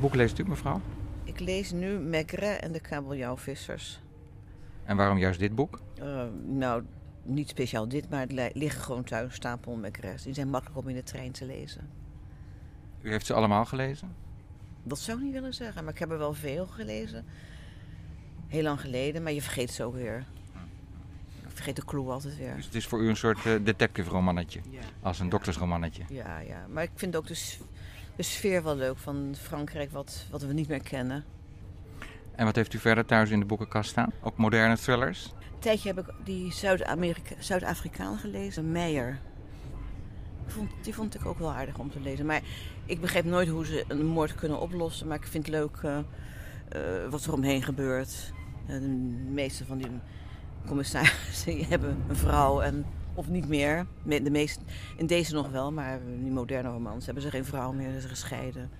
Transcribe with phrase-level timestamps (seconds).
[0.00, 0.80] Welk boek leest u, mevrouw?
[1.24, 4.00] Ik lees nu Maigret en de kabeljauwvissers.
[4.84, 5.80] En waarom juist dit boek?
[6.02, 6.82] Uh, nou,
[7.22, 10.22] niet speciaal dit, maar het liggen gewoon thuis stapel Maigret's.
[10.22, 11.88] Die zijn makkelijk om in de trein te lezen.
[13.02, 14.14] U heeft ze allemaal gelezen?
[14.82, 17.24] Dat zou ik niet willen zeggen, maar ik heb er wel veel gelezen.
[18.48, 20.24] Heel lang geleden, maar je vergeet ze ook weer.
[21.42, 22.54] Ik vergeet de clue altijd weer.
[22.56, 24.60] Dus het is voor u een soort uh, detective-romannetje?
[24.70, 24.80] Ja.
[25.02, 25.30] Als een Ja.
[25.30, 26.02] doktersromannetje?
[26.08, 27.60] Ja, ja, maar ik vind ook de, s-
[28.20, 31.24] de sfeer wel leuk van Frankrijk, wat, wat we niet meer kennen.
[32.34, 34.12] En wat heeft u verder thuis in de boekenkast staan?
[34.22, 35.24] Ook moderne thrillers?
[35.24, 36.52] Een tijdje heb ik die
[37.38, 39.20] Zuid-Afrikaan gelezen, Meijer.
[40.44, 42.26] Die vond, die vond ik ook wel aardig om te lezen.
[42.26, 42.40] Maar
[42.86, 45.06] ik begreep nooit hoe ze een moord kunnen oplossen.
[45.06, 48.32] Maar ik vind het leuk eh, eh, wat er omheen gebeurt.
[48.66, 48.80] En
[49.24, 49.90] de meeste van die
[50.66, 53.86] commissarissen hebben een vrouw en, of niet meer.
[54.02, 54.60] Me- De meeste,
[54.96, 57.92] in deze nog wel, maar in die moderne romans hebben ze geen vrouw meer.
[57.92, 58.70] Ze zijn gescheiden.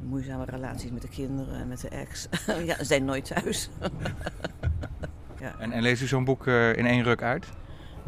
[0.00, 2.28] Moeizame relaties met de kinderen en met de ex.
[2.66, 3.68] ja, ze zijn nooit thuis.
[5.40, 5.54] ja.
[5.58, 7.46] En, en leest u zo'n boek eh, in één ruk uit?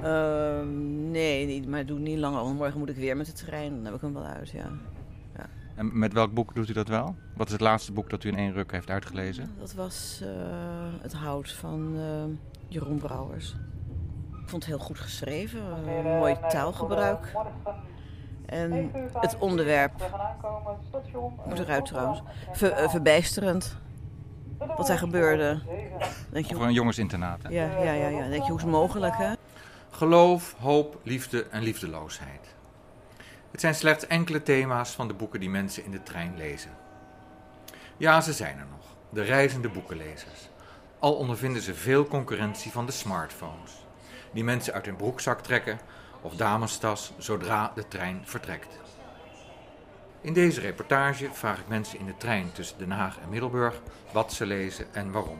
[0.02, 2.42] Ehm, nee, niet, maar doe niet langer.
[2.42, 3.74] Want morgen moet ik weer met de trein.
[3.74, 4.70] Dan heb ik hem wel uit, ja.
[5.74, 7.16] En met welk boek doet u dat wel?
[7.36, 9.50] Wat is het laatste boek dat u in één ruk heeft uitgelezen?
[9.58, 10.28] Dat was eh,
[11.00, 12.24] Het Hout van eh,
[12.68, 13.54] Jeroen Brouwers.
[14.46, 15.60] Ik vond het heel goed geschreven.
[15.86, 17.34] eh, mooi taalgebruik.
[18.46, 19.92] En het onderwerp,
[21.46, 22.22] moet eruit trouwens,
[22.52, 23.76] ver- eh, verbijsterend.
[24.76, 25.60] Wat er gebeurde.
[26.30, 27.42] Denk je, Voor een jongensinternaat.
[27.42, 27.48] hè?
[27.48, 28.28] ja, ja, ja, ja.
[28.28, 29.32] Denk je, hoe is het mogelijk, hè?
[29.90, 32.54] Geloof, hoop, liefde en liefdeloosheid.
[33.50, 36.70] Het zijn slechts enkele thema's van de boeken die mensen in de trein lezen.
[37.96, 40.48] Ja, ze zijn er nog, de reizende boekenlezers.
[40.98, 43.85] Al ondervinden ze veel concurrentie van de smartphones,
[44.36, 45.78] die mensen uit hun broekzak trekken
[46.20, 48.78] of damestas zodra de trein vertrekt.
[50.20, 53.80] In deze reportage vraag ik mensen in de trein tussen Den Haag en Middelburg
[54.12, 55.38] wat ze lezen en waarom.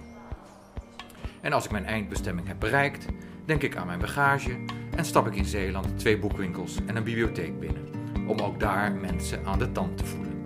[1.41, 3.07] En als ik mijn eindbestemming heb bereikt,
[3.45, 4.65] denk ik aan mijn bagage
[4.97, 7.89] en stap ik in Zeeland twee boekwinkels en een bibliotheek binnen,
[8.27, 10.45] om ook daar mensen aan de tand te voelen.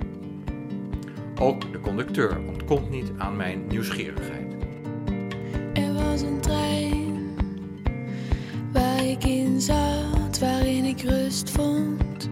[1.39, 4.55] Ook de conducteur ontkomt niet aan mijn nieuwsgierigheid.
[5.75, 7.00] Er was een trein
[9.61, 12.29] zat, waarin ik rust vond.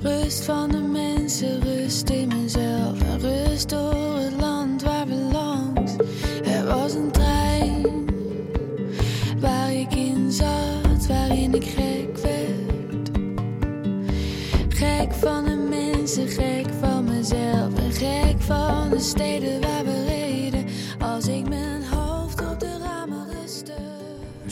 [0.00, 5.92] Rust van de mensen, rust in mezelf en rust door het land waar we langs.
[6.44, 7.86] Er was een trein
[9.40, 13.10] waar ik in zat, waarin ik gek werd.
[14.68, 20.01] Gek van de mensen, gek van mezelf en gek van de steden waar we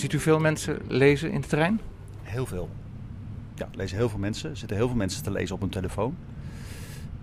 [0.01, 1.81] Ziet u veel mensen lezen in de trein?
[2.23, 2.69] Heel veel.
[3.55, 4.51] Ja, lezen heel veel mensen.
[4.51, 6.17] Er zitten heel veel mensen te lezen op hun telefoon.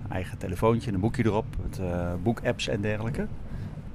[0.10, 3.28] Eigen telefoontje, een boekje erop, met eh, boekapps en dergelijke.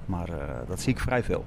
[0.06, 1.44] Maar eh, dat zie ik vrij veel.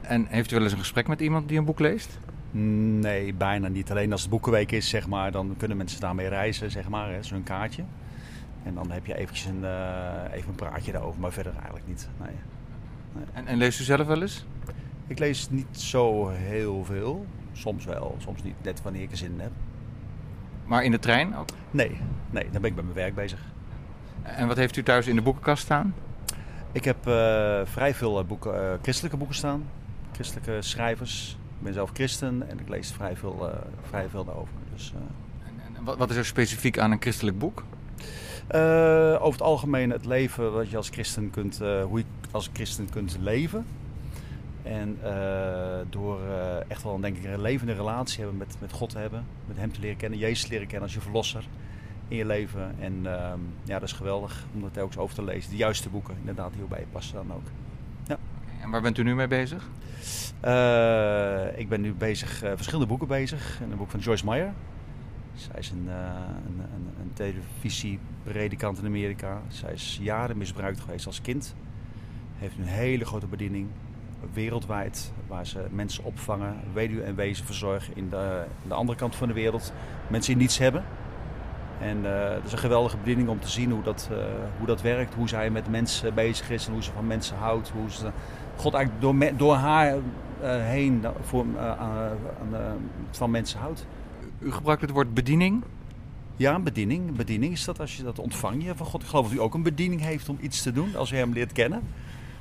[0.00, 2.18] En heeft u wel eens een gesprek met iemand die een boek leest?
[2.50, 3.90] Nee, bijna niet.
[3.90, 7.42] Alleen als het boekenweek is, zeg maar, dan kunnen mensen daarmee reizen, zeg maar, zo'n
[7.42, 7.82] kaartje.
[8.62, 12.08] En dan heb je eventjes een, eh, even een praatje daarover, maar verder eigenlijk niet.
[12.18, 12.34] Nee.
[13.32, 14.46] En, en leest u zelf wel eens?
[15.10, 17.26] Ik lees niet zo heel veel.
[17.52, 18.54] Soms wel, soms niet.
[18.62, 19.50] Net wanneer ik er zin in heb.
[20.64, 21.48] Maar in de trein ook?
[21.70, 22.00] Nee,
[22.30, 23.40] nee, dan ben ik met mijn werk bezig.
[24.22, 25.94] En wat heeft u thuis in de boekenkast staan?
[26.72, 29.64] Ik heb eh, vrij veel eh, boeken, eh, christelijke boeken staan.
[30.12, 31.38] Christelijke schrijvers.
[31.58, 34.54] Ik ben zelf christen en ik lees vrij veel, eh, vrij veel daarover.
[34.72, 34.92] Dus,
[35.44, 37.64] En, en wat, is er specifiek aan een christelijk boek?
[39.18, 43.16] over het algemeen het leven wat je als christen kunt, hoe je als christen kunt
[43.20, 43.66] leven.
[44.62, 48.90] En eh, door eh, echt wel denk ik een levende relatie hebben met, met God
[48.90, 49.24] te hebben.
[49.46, 51.44] Met hem te leren kennen, Jezus te leren kennen als je verlosser
[52.08, 52.74] in je leven.
[52.80, 55.50] En ehm, ja, dat is geweldig om dat telkens over te lezen.
[55.50, 57.46] De juiste boeken inderdaad die bij je passen dan ook.
[58.62, 59.68] En waar bent u nu mee bezig?
[60.40, 63.60] Eh, ik ben nu bezig, verschillende boeken bezig.
[63.60, 64.52] Een boek van Joyce Meyer.
[65.34, 69.42] Zij is een, een, een, een televisiepredikant in Amerika.
[69.48, 71.54] Zij is jaren misbruikt geweest als kind.
[72.38, 73.68] Heeft een hele grote bediening
[74.32, 75.12] wereldwijd.
[75.26, 79.34] Waar ze mensen opvangen, weduwe en wezen verzorgen in de, de andere kant van de
[79.34, 79.72] wereld.
[80.08, 80.84] Mensen die niets hebben.
[81.80, 84.16] En eh het is een geweldige bediening om te zien hoe dat, eh,
[84.58, 85.14] hoe dat werkt.
[85.14, 87.68] Hoe zij met mensen bezig is en hoe ze van mensen houdt.
[87.70, 88.10] Hoe ze
[88.56, 90.00] God eigenlijk door, me- door haar eh,
[90.64, 91.44] heen voor,
[93.10, 93.86] van mensen houdt.
[94.38, 95.62] U gebruikt het woord bediening.
[96.36, 97.16] Ja, een bediening.
[97.16, 99.02] Bediening is dat als je dat ontvang je van God.
[99.02, 101.32] Ik geloof dat u ook een bediening heeft om iets te doen als u hem
[101.32, 101.82] leert kennen.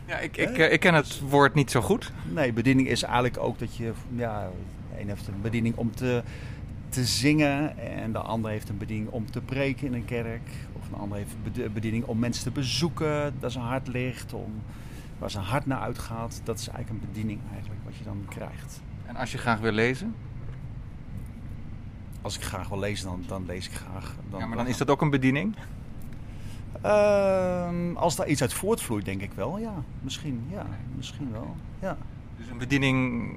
[0.10, 2.12] Ja, ik, ik, eh, ik ken het woord niet zo goed.
[2.34, 3.92] Nee, bediening is eigenlijk ook dat je...
[4.16, 4.50] Ja,
[5.00, 6.24] een heeft een bediening om te
[6.90, 7.78] te zingen.
[7.78, 10.50] En de ander heeft een bediening om te preken in een kerk.
[10.80, 13.34] Of een ander heeft een bediening om mensen te bezoeken.
[13.40, 14.62] Dat zijn hart ligt, om,
[15.18, 16.42] waar zijn hart naar uitgaat.
[16.44, 18.82] Dat is eigenlijk een bediening eigenlijk wat je dan krijgt.
[19.06, 20.16] En als je graag wil lezen?
[22.22, 24.16] Als ik graag wil lezen, dan, dan lees ik graag.
[24.30, 25.56] Dan, ja, maar dan is dat ook een bediening?
[26.86, 29.58] Uh, als daar iets uit voortvloeit, denk ik wel.
[29.58, 31.56] Ja, misschien, ja, misschien wel.
[31.80, 31.98] Ja.
[32.38, 33.28] Dus een bediening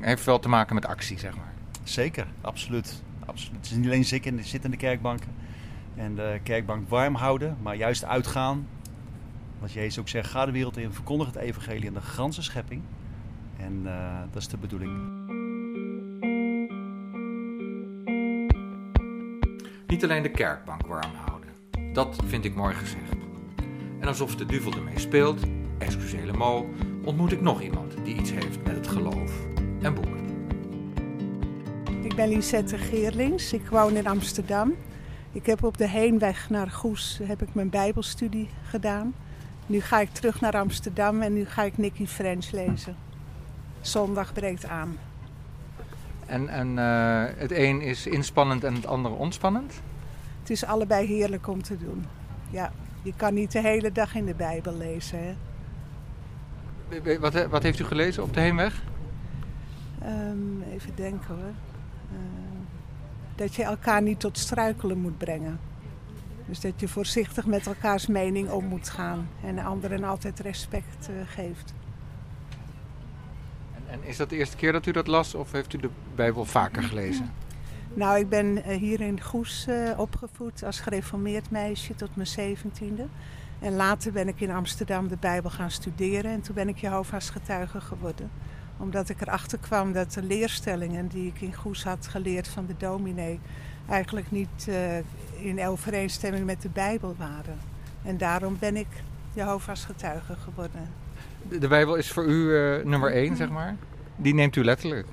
[0.00, 1.52] heeft wel te maken met actie, zeg maar?
[1.82, 3.02] Zeker, absoluut.
[3.26, 3.56] absoluut.
[3.56, 5.28] Het is niet alleen zitten in, zitten in de kerkbanken
[5.94, 8.66] en de kerkbank warm houden, maar juist uitgaan.
[9.58, 12.82] Wat Jezus ook zegt, ga de wereld in, verkondig het evangelie aan de ganse schepping.
[13.56, 14.92] En uh, dat is de bedoeling.
[19.86, 21.29] Niet alleen de kerkbank warm houden.
[21.92, 23.12] Dat vind ik mooi gezegd.
[23.98, 25.40] En alsof de duvel ermee speelt,
[25.78, 26.68] excusez mo,
[27.04, 29.32] ontmoet ik nog iemand die iets heeft met het geloof
[29.82, 30.18] en boeken.
[32.02, 34.74] Ik ben Lisette Geerlings, ik woon in Amsterdam.
[35.32, 39.14] Ik heb op de heenweg naar Goes heb ik mijn bijbelstudie gedaan.
[39.66, 42.96] Nu ga ik terug naar Amsterdam en nu ga ik Nicky French lezen.
[43.80, 44.98] Zondag breekt aan.
[46.26, 49.80] En, en uh, het een is inspannend en het andere ontspannend?
[50.50, 52.06] Het is allebei heerlijk om te doen.
[52.50, 55.18] Ja, je kan niet de hele dag in de Bijbel lezen.
[55.18, 55.36] Hè?
[57.18, 58.82] Wat, wat heeft u gelezen op de heenweg?
[60.04, 61.52] Um, even denken hoor.
[62.12, 62.18] Uh,
[63.34, 65.60] dat je elkaar niet tot struikelen moet brengen.
[66.46, 71.16] Dus dat je voorzichtig met elkaars mening om moet gaan en anderen altijd respect uh,
[71.26, 71.74] geeft.
[73.74, 75.90] En, en, is dat de eerste keer dat u dat las of heeft u de
[76.14, 77.30] Bijbel vaker gelezen?
[77.94, 83.06] Nou, ik ben uh, hier in Goes uh, opgevoed als gereformeerd meisje tot mijn zeventiende.
[83.60, 87.30] En later ben ik in Amsterdam de Bijbel gaan studeren en toen ben ik Jehovah's
[87.30, 88.30] getuige geworden
[88.80, 92.74] omdat ik erachter kwam dat de leerstellingen die ik in Goes had geleerd van de
[92.78, 93.40] dominee
[93.88, 94.96] eigenlijk niet uh,
[95.46, 97.58] in overeenstemming met de Bijbel waren.
[98.02, 98.86] En daarom ben ik
[99.32, 100.88] Jehovah's getuige geworden.
[101.48, 102.44] De, Bijbel is voor u
[102.84, 103.76] nummer één, zeg maar?
[104.16, 105.06] Die neemt u letterlijk?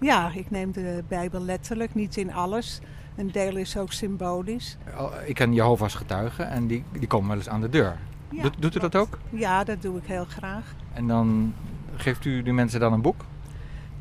[0.00, 2.80] Ja, ik neem de Bijbel letterlijk, niet in alles.
[3.16, 4.76] Een deel is ook symbolisch.
[5.24, 7.96] Ik ken Jehovah's getuigen en die, die komen wel eens aan de deur.
[8.30, 9.18] Ja, doet, doet u dat ook?
[9.30, 10.74] Ja, dat doe ik heel graag.
[10.92, 11.54] En dan
[11.96, 13.24] geeft u die mensen dan een boek?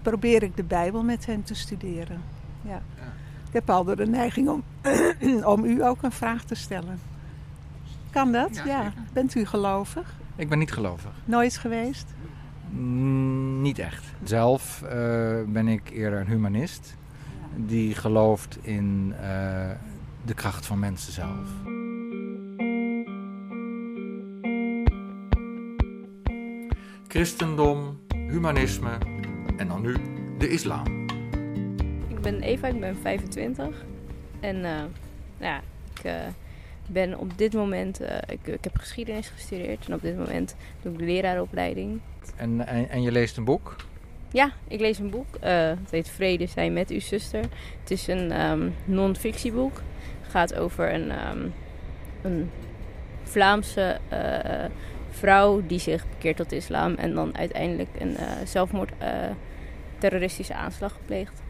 [0.02, 2.22] Probeer ik de Bijbel met hen te studeren.
[2.62, 2.82] Ja.
[2.96, 3.14] ja.
[3.48, 4.64] Ik heb al de neiging om,
[5.54, 7.00] om u ook een vraag te stellen.
[8.10, 8.56] Kan dat?
[8.56, 8.66] Ja.
[8.66, 8.94] ja.
[9.14, 10.16] Bent u gelovig?
[10.36, 11.12] Ik ben niet gelovig.
[11.26, 12.06] Nooit geweest?
[12.70, 14.06] Mm, niet echt.
[14.24, 14.90] Zelf uh,
[15.48, 16.98] ben ik eerder een humanist
[17.56, 19.70] die gelooft in uh,
[20.26, 21.48] de kracht van mensen zelf.
[27.08, 28.98] Christendom, humanisme
[29.58, 29.96] en dan nu
[30.38, 31.08] de islam.
[32.08, 33.86] Ik ben Eva, ik ben 25
[34.40, 34.84] en uh,
[35.38, 35.62] ja,
[35.94, 36.14] ik uh,
[36.88, 40.92] ben op dit moment, uh, ik, ik, heb geschiedenis gestudeerd en op dit moment doe
[40.92, 42.00] ik de leraaropleiding.
[42.36, 43.76] En, en, en je leest een boek?
[44.32, 45.38] Ja, ik lees een boek.
[45.40, 47.44] het heet Vrede zijn met uw zuster.
[47.80, 49.82] Het is een um, non-fictieboek.
[50.22, 51.54] Het gaat over een, um,
[52.22, 52.52] een
[53.24, 54.00] Vlaamse
[55.10, 58.92] vrouw die zich bekeert tot islam en dan uiteindelijk een uh, zelfmoord
[59.98, 61.42] terroristische aanslag gepleegd.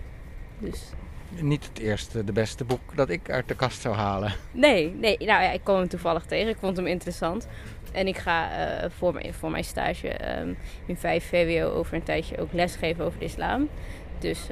[0.59, 0.89] Dus.
[1.29, 4.33] Niet het eerste, de beste boek dat ik uit de kast zou halen.
[4.51, 6.49] Nee, nee nou ja, ik kwam hem toevallig tegen.
[6.49, 7.47] Ik vond hem interessant.
[7.91, 12.03] En ik ga uh, voor, mijn, voor mijn stage um, in 5 VWO over een
[12.03, 13.69] tijdje ook lesgeven over de islam.
[14.19, 14.47] Dus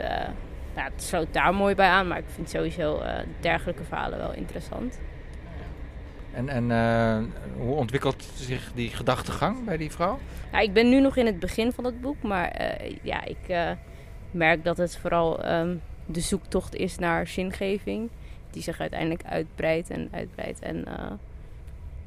[0.75, 2.07] nou, het sloot daar mooi bij aan.
[2.07, 3.01] Maar ik vind sowieso
[3.39, 4.97] dergelijke verhalen wel interessant.
[6.37, 7.17] En, en uh,
[7.57, 10.19] hoe ontwikkelt zich die gedachtegang bij die vrouw?
[10.51, 13.37] Ja, ik ben nu nog in het begin van het boek, maar uh, ja, ik
[13.47, 13.71] uh,
[14.31, 18.09] merk dat het vooral um, de zoektocht is naar zingeving.
[18.51, 20.85] Die zich uiteindelijk uitbreidt en uitbreidt en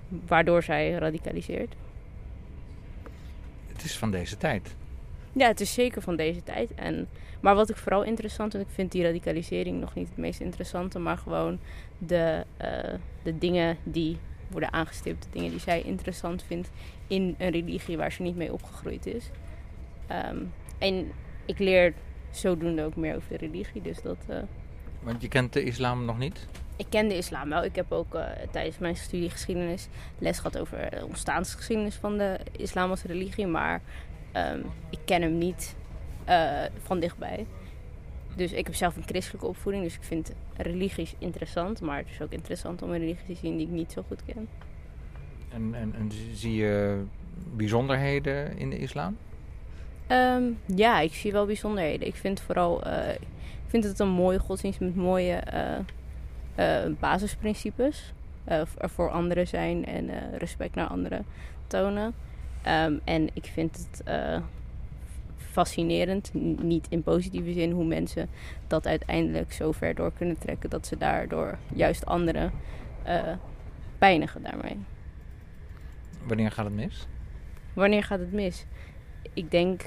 [0.09, 1.75] waardoor zij radicaliseert.
[3.67, 4.75] Het is van deze tijd.
[5.33, 6.75] Ja, het is zeker van deze tijd.
[6.75, 7.09] En,
[7.41, 10.99] maar wat ik vooral interessant vind, ik vind die radicalisering nog niet het meest interessante,
[10.99, 11.59] maar gewoon
[11.99, 16.71] de, uh, de dingen die worden aangestipt, de dingen die zij interessant vindt
[17.07, 19.31] in een religie waar ze niet mee opgegroeid is.
[20.31, 21.13] Um, en
[21.45, 21.95] ik leer
[22.31, 24.17] zodoende ook meer over de religie, dus dat...
[24.31, 24.37] Uh,
[25.03, 26.47] Want je kent de islam nog niet?
[26.77, 27.65] Ik ken de islam wel.
[27.65, 32.39] Ik heb ook uh, tijdens mijn studie geschiedenis les gehad over de ontstaansgeschiedenis van de
[32.57, 33.81] islam als religie, maar
[34.37, 35.77] um, ik ken hem niet
[36.29, 37.47] uh, van dichtbij.
[38.37, 41.81] Dus ik heb zelf een christelijke opvoeding, dus ik vind religies interessant.
[41.81, 44.25] Maar het is ook interessant om een religie te zien die ik niet zo goed
[44.25, 44.49] ken.
[45.49, 47.03] En, en, en zie je
[47.55, 49.17] bijzonderheden in de islam?
[50.11, 52.07] Ehm, ja, ik zie wel bijzonderheden.
[52.07, 55.79] Ik vind vooral, eh, ik vind het een mooie godsdienst met mooie eh,
[56.55, 58.13] eh, basisprincipes.
[58.45, 61.25] Er voor anderen zijn en respect naar anderen
[61.67, 62.15] tonen.
[62.63, 64.03] Ehm, en ik vind het
[65.37, 66.31] fascinerend,
[66.63, 68.29] niet in positieve zin, hoe mensen
[68.67, 72.53] dat uiteindelijk zo ver door kunnen trekken dat ze daardoor juist anderen
[73.99, 74.77] pijnigen daarmee.
[76.27, 77.07] Wanneer gaat het mis?
[77.73, 78.67] Wanneer gaat het mis?
[79.33, 79.83] Ik denk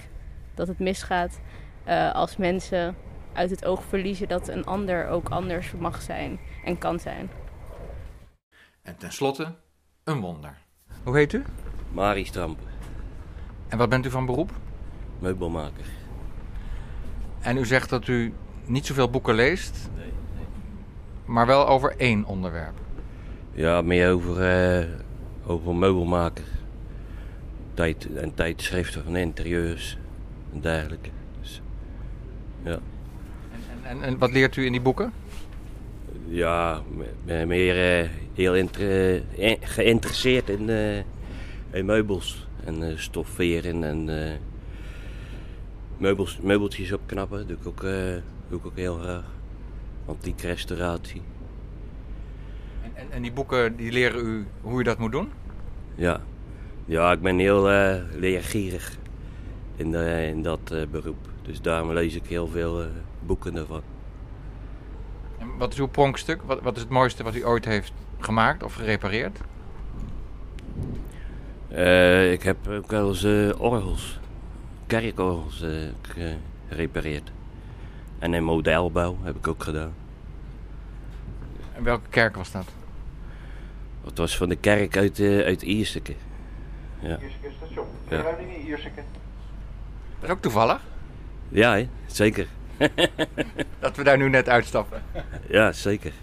[0.54, 1.40] dat het misgaat
[1.84, 2.96] eh, als mensen
[3.34, 7.30] uit het oog verliezen dat een ander ook anders mag zijn en kan zijn.
[8.82, 9.56] En tenslotte,
[10.04, 10.58] een wonder.
[11.04, 11.44] Hoe heet u?
[11.92, 12.68] Marie Strampen,
[13.68, 14.52] En wat bent u van beroep?
[15.20, 15.86] meubelmaker.
[17.42, 18.34] En u zegt dat u
[18.66, 19.90] niet zoveel boeken leest,
[21.26, 22.74] maar wel over één onderwerp.
[23.52, 24.88] Ja, meer over, eh,
[25.46, 26.44] over meubelmaker.
[27.74, 29.98] Tijd, en tijdschriften van interieurs
[30.54, 31.10] en dergelijke.
[31.42, 31.62] Dus,
[32.64, 32.80] ja,
[33.82, 35.14] En, en, en wat leert u in die boeken?
[36.28, 40.98] ja me- me- meer eh, heel inter- eh, geïnteresseerd in, eh,
[41.72, 42.48] in meubels.
[42.66, 44.10] En stofferen en
[45.98, 47.48] meubels, meubeltjes opknappen.
[47.48, 47.82] Doe ik ook,
[48.50, 49.24] doe ik ook heel graag.
[50.06, 51.22] Antieke restauratie.
[52.94, 55.30] En, en, die boeken die leren u hoe u dat moet doen?
[55.96, 56.22] Ja,
[56.86, 58.98] ja ik ben heel eh, leergierig
[59.76, 61.28] in, eh, in dat eh, beroep.
[61.42, 62.88] Dus daarom lees ik heel veel eh,
[63.26, 63.82] boeken ervan.
[65.38, 66.42] En wat is uw pronkstuk?
[66.42, 69.40] Wat, wat is het mooiste wat u ooit heeft gemaakt of gerepareerd?
[71.68, 73.24] Eh, ik heb ook wel eens
[73.58, 74.20] orgels,
[74.88, 75.70] kerkorgels eh,
[76.02, 76.36] ge-
[76.68, 77.32] gerepareerd.
[78.20, 79.94] En in modelbouw heb ik ook gedaan.
[81.74, 82.66] En welke kerk was dat?
[84.04, 86.14] Dat was van de kerk uit, eh uit Ierseke.
[87.00, 87.20] Ja.
[87.58, 87.86] station.
[88.10, 88.38] Ja.
[88.38, 89.02] in Ierseke.
[90.24, 90.80] Dat is ook toevallig,
[91.50, 91.88] Ja, hè?
[92.06, 92.48] zeker.
[93.80, 95.04] dat we daar nu net uitstappen.
[95.48, 96.14] Ja, zeker.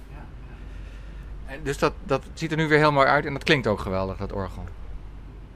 [1.47, 3.80] En dus dat, dat ziet er nu weer heel mooi uit en dat klinkt ook
[3.80, 4.64] geweldig, dat orgel.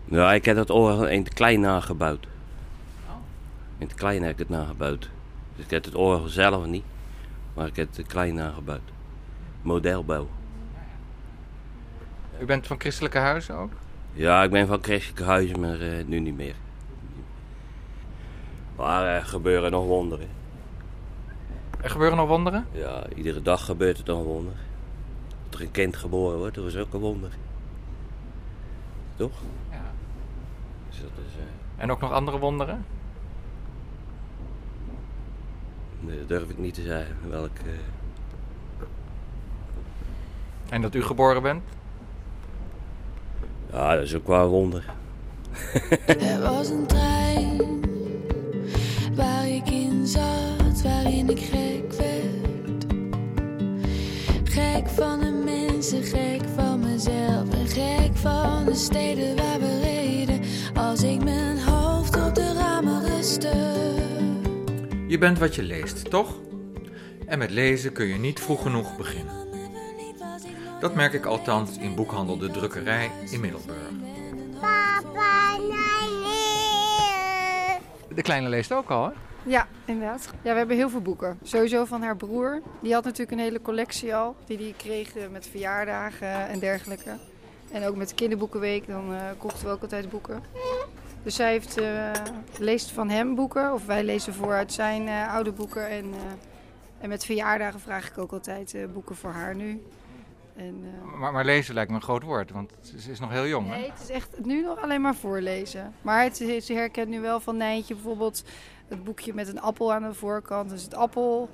[0.05, 2.27] Ja, ik heb dat orgel in het klein nagebouwd.
[3.79, 5.11] In het klein heb ik het nagebouwd.
[5.57, 6.85] Dus ik heb het orgel zelf niet,
[7.55, 8.91] maar ik heb het klein nagebouwd.
[9.63, 10.29] Modelbouw.
[12.41, 13.73] U bent van christelijke huizen ook?
[14.13, 16.55] Ja, ik ben van christelijke huizen, maar eh, nu niet meer.
[18.77, 20.29] Maar er gebeuren nog wonderen.
[21.81, 22.67] Er gebeuren nog wonderen?
[22.73, 24.53] Ja, iedere dag gebeurt er nog een wonder.
[25.49, 27.31] Dat er een kind geboren wordt, dat is ook een wonder.
[29.17, 29.33] Toch?
[29.71, 29.83] Ja.
[30.89, 32.85] Dus dat is, eh, En ook nog andere wonderen?
[36.01, 37.17] nee, dat durf ik niet te zeggen.
[37.29, 37.73] Welk, eh,
[40.69, 41.63] En dat u geboren bent?
[43.73, 44.85] Ja, dat is ook wel een wonder.
[46.07, 47.81] Er was een trein
[49.55, 52.85] ik in zat, waarin ik gek werd.
[54.45, 60.41] Gek van de mensen, gek van mezelf en gek van de steden waar we reden.
[60.75, 63.53] Als ik mijn hoofd op de ramen rustte.
[65.09, 66.41] Je bent wat je leest, toch?
[67.27, 69.35] En met lezen kun je niet vroeg genoeg beginnen.
[70.81, 73.79] Dat merk ik althans in boekhandel De Drukkerij in Middelburg.
[78.15, 79.11] De kleine leest ook al, hè?
[79.47, 80.31] Ja, inderdaad.
[80.43, 81.39] Ja, we hebben heel veel boeken.
[81.43, 82.63] Sowieso van haar broer.
[82.81, 84.37] Die had natuurlijk een hele collectie al.
[84.47, 87.17] Die die kreeg eh, met verjaardagen en dergelijke.
[87.73, 90.43] En ook met de kinderboekenweek, dan eh, kochten we ook altijd boeken.
[91.23, 92.11] Dus zij heeft, eh,
[92.59, 93.73] leest van hem boeken.
[93.73, 95.89] Of wij lezen voor uit zijn oude boeken.
[95.89, 96.15] En,
[97.01, 99.83] en met verjaardagen vraag ik ook altijd boeken voor haar nu.
[100.57, 100.85] En,
[101.19, 103.77] Maar, maar lezen lijkt me een groot woord, want ze is nog heel jong, hè?
[103.77, 105.95] Nee, het is echt nu nog alleen maar voorlezen.
[106.03, 108.45] Maar het, ze herkent nu wel van Nijntje bijvoorbeeld
[108.89, 110.71] het boekje met een appel aan de voorkant.
[110.71, 111.49] Dus het appel.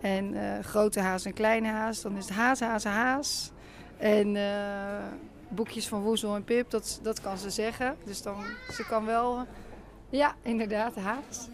[0.00, 2.02] En eh, grote haas en kleine haas.
[2.02, 3.52] Dan is het haas, haas, haas.
[3.96, 5.04] En eh,
[5.48, 7.96] boekjes van Woezel en Pip, dat, dat kan ze zeggen.
[8.04, 8.36] Dus dan,
[8.72, 9.46] ze kan wel...
[10.10, 11.48] Ja, inderdaad, haas.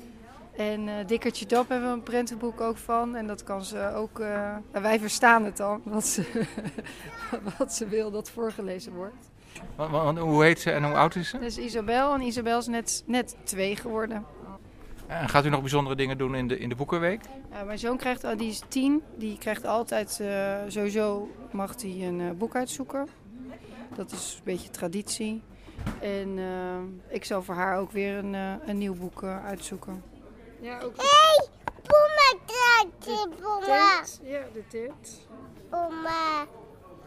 [0.57, 3.17] En eh Dikkertje Dap hebben we een prentenboek ook van.
[3.17, 4.19] En dat kan ze ook...
[4.19, 6.45] nou, wij verstaan het dan, wat ze,
[7.59, 9.31] wat ze wil dat voorgelezen wordt.
[9.77, 11.39] Want, want hoe heet ze en hoe oud is ze?
[11.39, 14.25] Dat is Isabel en Isabel is net, net twee geworden.
[15.21, 17.21] En gaat u nog bijzondere dingen doen in de, in de boekenweek?
[17.53, 21.91] Ja, mijn zoon krijgt, al- die is tien, die krijgt altijd, eh, sowieso mag hij
[22.07, 23.09] een eh, boek uitzoeken.
[23.95, 25.43] Dat is een beetje traditie.
[26.01, 30.03] En eh, ik zal voor haar ook weer een, eh, een nieuw boek uitzoeken.
[30.61, 31.49] Ja, ook de Hey,
[31.83, 34.21] Puma tent.
[34.25, 35.21] Ja, de tent.
[35.71, 36.47] Puma.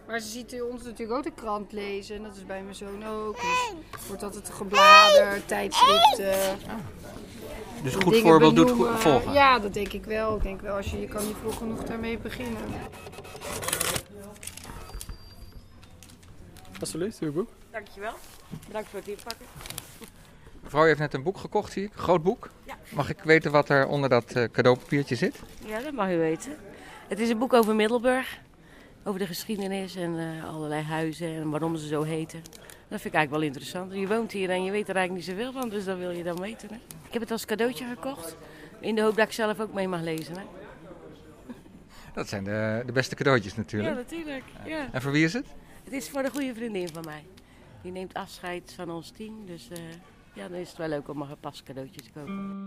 [0.08, 2.16] Maar ze ziet ons natuurlijk ook de krant lezen.
[2.16, 3.36] En dat is bij mijn zoon ook.
[3.36, 6.58] Dus wordt altijd gebladerd, tijdschriften.
[7.86, 9.34] Dus een goed dingen voorbeeld doet goed volgen.
[9.34, 10.36] Ja, dat denk ik wel.
[10.36, 12.62] Ik denk wel, als je, je kan niet vroeg genoeg daarmee beginnen.
[16.80, 17.50] Alsjeblieft, uw boek.
[17.72, 18.14] Dankjewel.
[18.68, 19.46] Bedankt voor het inpakken.
[20.64, 21.94] Mevrouw heeft net een boek gekocht, zie ik.
[21.94, 22.50] Een groot boek.
[22.64, 22.76] Ja.
[22.90, 25.40] Mag ik weten wat er onder dat eh, cadeaupapiertje zit?
[25.66, 26.58] Ja, dat mag u weten.
[27.08, 28.38] Het is een boek over Middelburg.
[29.08, 32.42] Over de geschiedenis en eh, allerlei huizen en waarom ze zo heten.
[32.88, 33.94] Dat vind ik eigenlijk wel interessant.
[33.94, 36.24] Je woont hier en je weet er eigenlijk niet zoveel van, dus dat wil je
[36.24, 36.70] dan weten.
[36.70, 36.76] Hè?
[37.08, 38.38] Ik heb het als cadeautje gekocht.
[38.80, 40.36] In de hoop dat ik zelf ook mee mag lezen.
[40.38, 40.44] Hè?
[42.14, 43.96] Dat zijn de, de beste cadeautjes Ja, natuurlijk.
[43.96, 44.44] natuurlijk.
[44.66, 44.88] Ja.
[44.92, 45.46] En voor wie is het?
[45.84, 47.24] Het is voor een goede vriendin van mij.
[47.82, 49.46] Die neemt afscheid van ons team.
[49.46, 49.78] Dus eh,
[50.34, 52.64] ja, dan is het wel leuk om een gepast cadeautje te kopen.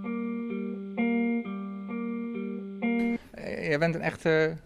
[3.30, 4.57] Eh, Jij bent een echte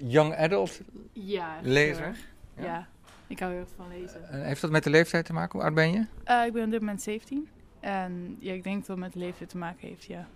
[0.00, 0.80] young adult.
[1.12, 2.16] Ja, Lezer?
[2.56, 2.64] Ja.
[2.64, 2.88] Ja.
[3.26, 4.28] ik hou heel erg van lezen.
[4.28, 5.52] En heeft dat met de leeftijd te maken?
[5.52, 6.06] Hoe oud ben je?
[6.24, 7.48] Eh, ik ben op dit moment 17.
[7.80, 10.26] En ja, ik denk dat het met de leeftijd te maken heeft, ja.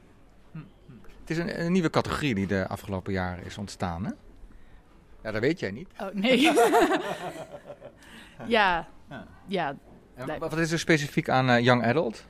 [1.20, 4.10] Het is een, een nieuwe categorie die de afgelopen jaren is ontstaan, hè?
[5.22, 5.88] Ja, dat weet jij niet.
[6.00, 6.40] Oh, nee.
[8.46, 9.26] ja, Ja.
[9.46, 9.76] ja.
[10.14, 10.38] En Nee.
[10.38, 12.24] wat is er specifiek aan eh, young adult?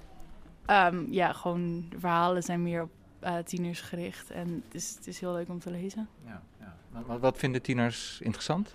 [0.66, 4.30] Ehm, ja, gewoon de verhalen zijn meer op eh, tieners gericht.
[4.30, 6.08] En het is, het is heel leuk om te lezen.
[6.26, 6.42] Ja.
[7.06, 8.74] Wat, wat vinden tieners interessant?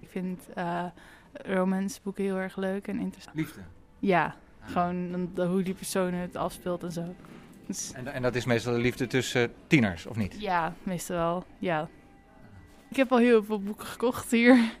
[0.00, 0.84] Ik vind eh
[1.32, 3.36] romanceboeken heel erg leuk en interessant.
[3.36, 3.60] Liefde.
[3.98, 7.14] Ja, gewoon dan- de- hoe die persoon het afspeelt en zo.
[7.66, 10.40] Dus, En, en dat is meestal de liefde tussen tieners, of niet?
[10.40, 11.44] Ja, meestal wel.
[11.58, 11.88] Ja.
[12.90, 14.56] Ik heb al heel veel boeken gekocht hier.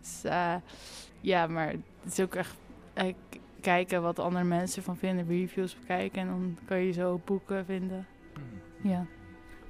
[0.00, 0.54] Dus, eh,
[1.20, 1.68] ja, maar
[2.02, 2.56] het is ook echt
[2.92, 3.14] eh,
[3.60, 8.06] kijken wat andere mensen ervan vinden, reviews bekijken en dan kan je zo boeken vinden.
[8.82, 9.06] Ja.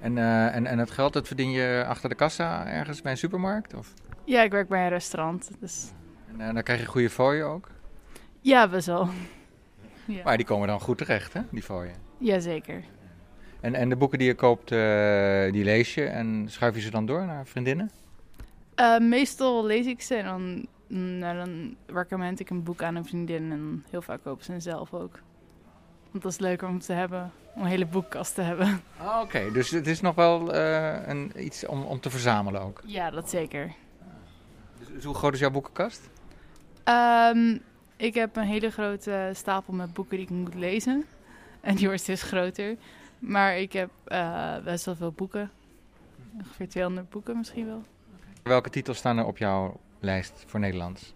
[0.05, 3.19] En, eh, en, en het geld, dat verdien je achter de kassa ergens bij een
[3.19, 3.75] supermarkt?
[3.75, 3.95] Of?
[4.25, 5.93] Ja, ik werk bij een restaurant, dus
[6.29, 7.71] En eh, dan krijg je goede fooien ook?
[8.41, 9.09] ja, best wel.
[10.07, 10.23] Ja.
[10.25, 11.95] Maar die komen dan goed terecht, hè, die fooien.
[12.19, 12.85] Jazeker.
[13.61, 16.91] En, en de boeken die je koopt, eh, die lees je en schuif je ze
[16.91, 17.91] dan door naar vriendinnen?
[18.99, 23.05] Meestal lees ik ze en dan, mm, nou, dan recommend ik een boek aan een
[23.05, 25.19] vriendin en heel vaak kopen ze zelf ook.
[26.11, 28.83] Want dat is leuker om te hebben, om een hele boekkast te hebben.
[28.99, 32.81] Ah, Oké, dus het is nog wel eh, een, iets om, om te verzamelen ook.
[32.85, 33.73] Ja, dat zeker.
[34.79, 36.09] Dus, dus hoe groot is jouw boekenkast?
[36.85, 37.59] Ehm,
[37.97, 41.05] ik heb een hele grote stapel met boeken die ik moet lezen.
[41.61, 42.77] En die wordt steeds groter.
[43.19, 45.51] Maar ik heb eh, best wel veel boeken.
[46.39, 47.83] Ongeveer 200 boeken misschien wel.
[48.43, 51.15] Welke titels staan er op jouw lijst voor Nederlands?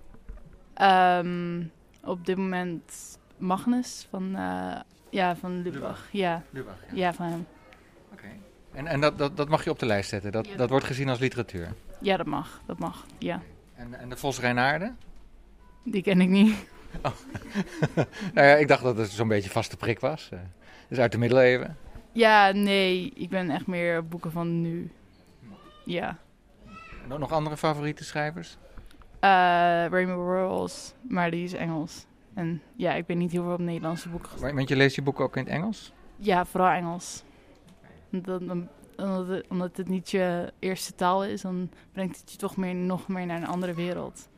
[0.75, 1.63] Ehm,
[2.05, 6.09] op dit moment Magnus van, eh, ja, van Lubach.
[6.13, 6.43] Ja.
[6.51, 6.97] Lubach, ja.
[6.97, 7.47] ja, van hem.
[8.73, 10.85] En, en dat, dat, dat mag je op de lijst zetten, dat, Ja, dat wordt
[10.85, 11.73] gezien als literatuur.
[12.01, 12.61] Ja, dat mag.
[12.67, 13.43] Dat mag, ja.
[13.75, 14.97] En, en de Vos Reinaarden?
[15.85, 16.55] Die ken ik niet.
[18.35, 20.29] nou ja, ik dacht dat het zo'n beetje vaste prik was.
[20.33, 20.39] eh.
[20.89, 21.77] dus uit de middeleeuwen.
[22.13, 23.13] Ja, nee.
[23.15, 24.91] Ik ben echt meer boeken van nu.
[25.85, 26.19] Ja.
[27.07, 28.57] Nog, nog andere favoriete schrijvers?
[29.21, 29.31] Eh
[29.91, 32.07] Rainbow Rose, maar die is Engels.
[32.39, 35.03] En ja, ik ben niet heel veel op Nederlandse boeken Maar- Want je leest je
[35.03, 35.93] boeken ook in het Engels?
[36.17, 37.23] Ja, vooral Engels.
[38.11, 42.37] Dan, dan, omdat, het, omdat het niet je eerste taal is, dan brengt het je
[42.39, 44.29] toch meer, nog meer naar een andere wereld.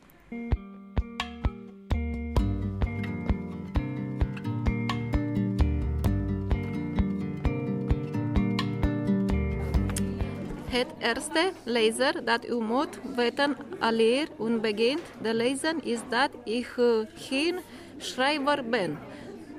[10.68, 16.74] Het eerste lezer dat u moet weten alleer u begint te lezen is dat ik
[16.76, 16.84] eh,
[17.14, 17.58] geen
[18.02, 18.98] schrijver ben.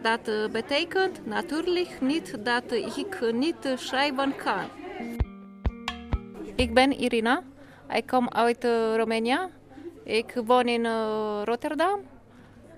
[0.01, 4.65] Dat eh, betekent natuurlijk niet dat ik niet schrijven kan.
[6.55, 7.43] Ik ben Irina.
[7.89, 9.39] Ik kom uit eh, Roemenië.
[10.03, 11.99] Ik woon in eh, Rotterdam.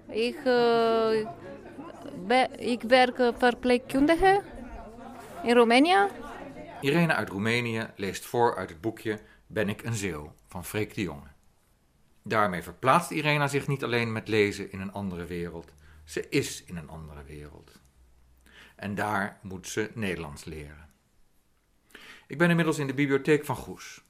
[0.10, 1.26] Ik, eh,
[2.58, 4.42] ik werk eh, verpleegkundige
[5.44, 5.98] in Roemenië.
[6.82, 11.02] Irene uit Roemenië leest voor uit het boekje Ben ik een Zeeuw van Freek de
[11.02, 11.33] Jonge.
[12.24, 16.78] Daarmee verplaatst Irena zich niet alleen met lezen in een andere wereld, ze is in
[16.78, 17.82] een andere wereld.
[18.76, 20.90] En daar moet ze Nederlands leren.
[22.28, 24.04] Ik ben inmiddels in de bibliotheek van Goes.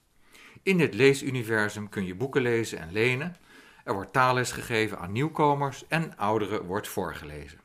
[0.64, 3.36] In dit leesuniversum kun je boeken lezen en lenen.
[3.84, 7.60] Er wordt taalles gegeven aan nieuwkomers en ouderen wordt voorgelezen.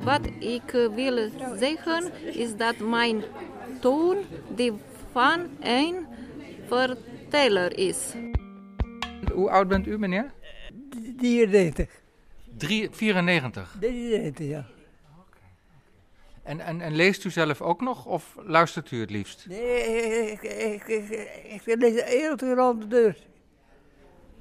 [0.00, 3.22] Wat ik eh, wil zeggen is dat mijn
[3.80, 4.16] toon
[4.48, 4.72] die
[5.12, 6.06] van een
[6.68, 8.14] verteller is.
[9.32, 10.32] Hoe oud bent u, meneer?
[11.16, 11.90] 93.
[12.56, 13.76] Drie- 94.
[13.80, 14.66] 93, ja.
[16.42, 19.46] En, en, en leest u zelf ook nog of luistert u het liefst?
[19.48, 21.08] Nee, ik, ik, ik,
[21.44, 23.16] ik, ik lees heel veel rond de deur.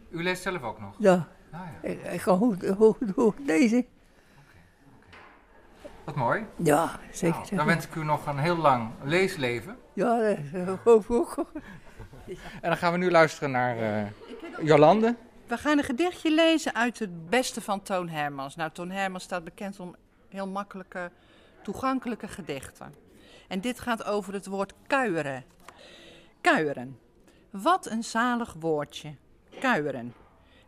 [0.09, 0.95] U leest zelf ook nog?
[0.99, 1.27] Ja.
[1.51, 3.85] Ah, Ik, ik kan goed, goed, goed lezen.
[6.03, 6.45] Wat mooi.
[6.55, 7.37] Ja, zeker.
[7.39, 9.77] Nou, dan wens ik u nog een heel lang leesleven.
[9.93, 11.35] Ja, dat is boek.
[12.61, 14.07] En dan gaan we nu luisteren naar eh,
[14.61, 15.15] Jolande.
[15.47, 18.55] We gaan een gedichtje lezen uit het beste van Toon Hermans.
[18.55, 19.95] Nou, Toon Hermans staat bekend om
[20.29, 21.11] heel makkelijke,
[21.63, 22.93] toegankelijke gedichten.
[23.47, 25.43] En dit gaat over het woord kuieren.
[26.41, 26.99] Kuieren.
[27.49, 29.15] Wat een zalig woordje.
[29.59, 30.13] Kuieren.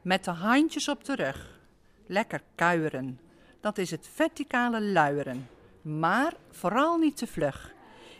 [0.01, 1.59] Met de handjes op de rug.
[2.05, 3.19] Lekker kuieren.
[3.61, 5.49] Dat is het verticale luieren.
[5.81, 7.73] Maar vooral niet te vlug.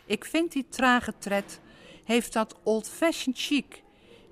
[0.04, 1.60] Ik vind die trage tred
[2.04, 3.82] heeft dat old-fashioned chic.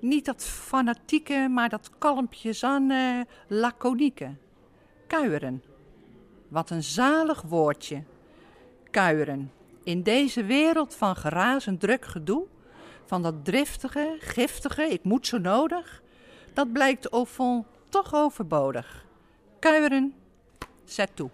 [0.00, 4.34] Niet dat fanatieke, maar dat kalmpjes aan eh, laconieke.
[5.06, 5.62] Kuieren.
[6.48, 8.02] Wat een zalig woordje.
[8.90, 9.52] Kuieren.
[9.84, 12.46] In deze wereld van gerazend druk gedoe,
[13.06, 16.02] van dat driftige, giftige, ik moet zo nodig,
[16.54, 19.06] dat blijkt au fond toch overbodig.
[19.58, 20.14] Kuieren,
[20.84, 21.30] zet toe.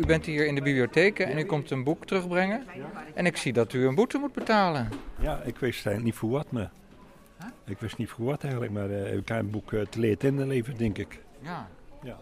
[0.00, 2.62] U bent hier in de bibliotheek en u komt een boek terugbrengen.
[3.14, 4.88] En ik zie dat u een boete moet betalen.
[5.18, 6.70] Ja, ik wist eigenlijk niet voor wat, maar...
[7.64, 10.24] Ik wist niet voor wat eigenlijk, maar eh, ik heb een boek eh, te leert
[10.24, 11.20] in de leven, denk ik.
[11.40, 11.68] Ja.
[12.02, 12.18] Ja.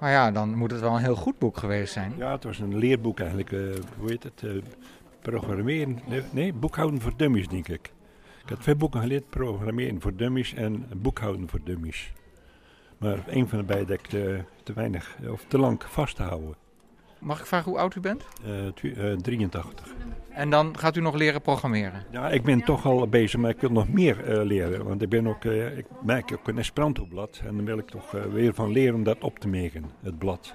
[0.00, 2.12] Maar ja, dan moet het wel een heel goed boek geweest zijn.
[2.16, 3.52] Ja, het was een leerboek eigenlijk.
[3.52, 3.58] eh,
[3.98, 4.44] hoe heet het?
[5.20, 5.98] programmeren.
[6.30, 7.92] Nee, boekhouden voor dummies, denk ik.
[8.42, 12.12] Ik had twee boeken geleerd: programmeren voor dummies en boekhouden voor dummies.
[12.98, 16.22] Maar een van de beide heb ik te, te weinig of te lang vast te
[16.22, 16.54] houden.
[17.22, 18.24] Mag ik vragen hoe oud u bent?
[18.44, 19.94] Eh, twi- eh, 83.
[20.30, 22.02] En dan gaat u nog leren programmeren.
[22.10, 24.84] Ja, ik ben toch al bezig, maar ik wil nog meer eh, leren.
[24.84, 27.40] Want ik, ben ook, eh, ik maak ook een Esperanto-blad.
[27.46, 30.18] En dan wil ik toch eh, weer van leren om dat op te merken, het
[30.18, 30.54] blad.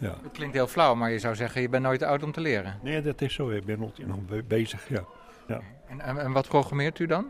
[0.00, 0.14] Ja.
[0.22, 2.78] Het klinkt heel flauw, maar je zou zeggen, je bent nooit oud om te leren.
[2.82, 3.50] Nee, dat is zo.
[3.50, 5.04] Ik ben nog, nog be- bezig, ja.
[5.48, 5.60] ja.
[5.88, 7.26] En, en, en wat programmeert u dan?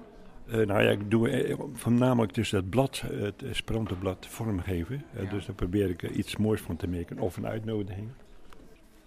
[0.47, 5.05] Eh, nou ja, ik doe eh, voornamelijk dus het blad, eh, het Esperanto-blad, vormgeven.
[5.31, 7.19] Dus daar probeer ik iets moois van te maken.
[7.19, 8.09] Of een uitnodiging.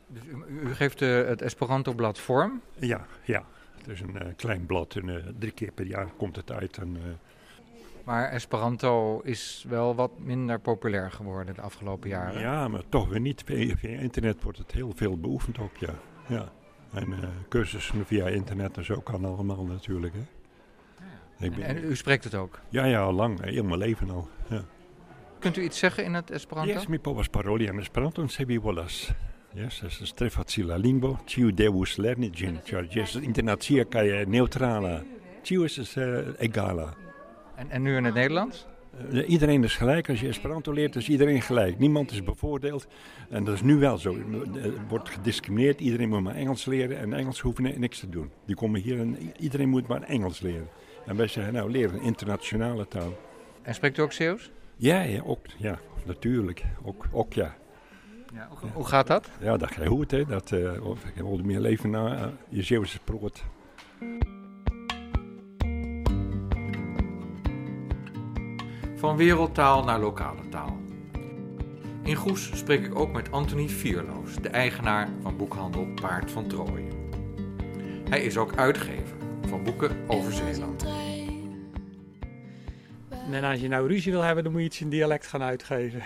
[0.08, 2.62] Dus u, u geeft het Esperanto-blad vorm.
[2.80, 3.46] Ja, ja.
[3.78, 6.78] Het is een klein blad en drie keer per jaar komt het uit.
[6.78, 6.98] En,
[8.04, 12.42] Maar Esperanto is wel wat minder populair geworden de afgelopen jaren.
[12.42, 13.44] Ja, maar toch weer niet.
[13.46, 15.94] Via, internet wordt het heel veel beoefend ook, ja.
[16.28, 16.52] ja.
[16.94, 17.14] En
[17.50, 20.37] cursussen via internet en zo kan allemaal natuurlijk, hè.
[21.40, 22.60] Ik ben- En u spreekt het ook?
[22.70, 23.44] Ja, ja, al lang.
[23.44, 24.30] Heel mijn leven al.
[24.50, 24.64] Ja.
[25.40, 26.72] Kunt u iets zeggen in het Esperanto?
[26.74, 29.12] Yes, mi povas paroli en Esperanto se vi volas.
[29.54, 34.10] Yes, es is tre facila lingvo, ciu devus lerni gin, ĉar ĝi estas internacia kaj
[34.10, 35.04] eh, neutrala.
[35.44, 36.94] Ciu estas eh, egala.
[37.56, 38.66] En, en nu in het Nederlands?
[39.12, 40.10] Eh, iedereen is gelijk.
[40.10, 41.80] Als je Esperanto leert, is iedereen gelijk.
[41.80, 42.88] Niemand is bevoordeeld.
[43.30, 44.14] En dat is nu wel zo.
[44.64, 45.80] Er wordt gediscrimineerd.
[45.80, 46.98] Iedereen moet maar Engels leren.
[47.00, 48.32] En Engels hoeven ni- niks te doen.
[48.46, 50.68] Die komen hier en iedereen moet maar Engels leren.
[51.08, 53.18] En wij zeggen, nou, leer een internationale taal.
[53.62, 54.52] En spreekt u ook Zeeuws?
[54.76, 56.64] Ja, ja, ook, ja natuurlijk.
[56.84, 57.56] Ook, ook ja.
[58.34, 59.30] Ja, hoe- hoe gaat dat?
[59.40, 60.26] Ja, dat ga je goed, hè.
[60.26, 62.98] Dat, eh of, ik heb al meer leven na eh, je Zeeuwse.
[68.96, 70.78] Van wereldtaal naar lokale taal.
[72.04, 76.92] In Goes spreek ik ook met Anthony Vierloos, de eigenaar van boekhandel Paard van Trooien.
[78.10, 79.16] Hij is ook uitgever
[79.48, 80.86] van boeken over Zeeland.
[83.32, 86.04] En als je nou ruzie wil hebben, dan moet je iets in dialect gaan uitgeven.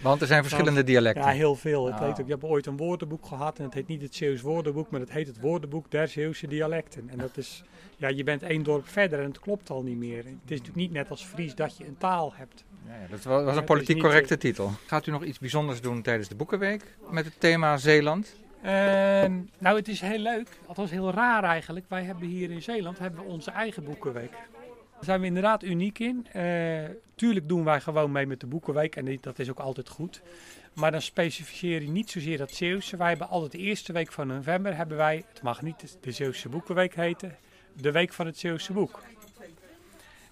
[0.00, 1.22] Want er zijn verschillende Want- dialecten.
[1.24, 1.86] Ja, heel veel.
[1.86, 2.00] Het Ah.
[2.00, 4.90] heet ook, je hebt ooit een woordenboek gehad en het heet niet het Zeeuws woordenboek,
[4.90, 7.08] maar het heet het woordenboek der Zeeuwse dialecten.
[7.10, 7.62] En dat is,
[7.96, 10.16] ja, je bent één dorp verder en het klopt al niet meer.
[10.16, 12.64] Het is natuurlijk niet net als Fries dat je een taal hebt.
[12.86, 14.70] Ja, dat was een politiek niet, correcte eh, titel.
[14.86, 18.34] Gaat u nog iets bijzonders doen tijdens de Boekenweek met het thema Zeeland?
[18.62, 20.48] Ehm, nou, het is heel leuk.
[20.66, 21.86] Althans heel raar eigenlijk.
[21.88, 24.32] Wij hebben hier in Zeeland hebben we onze eigen boekenweek.
[25.00, 26.26] Daar zijn we inderdaad uniek in.
[26.32, 26.84] Eh,
[27.14, 30.22] tuurlijk doen wij gewoon mee met de boekenweek en dat is ook altijd goed.
[30.72, 32.96] Maar dan specificeer je niet zozeer dat Zeeuwse.
[32.96, 36.48] Wij hebben altijd de eerste week van november hebben wij, het mag niet de Zeeuwse
[36.48, 37.36] boekenweek heten,
[37.72, 39.02] de week van het Zeeuwse boek.